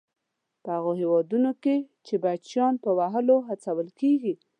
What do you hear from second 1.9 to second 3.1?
چې بچیان په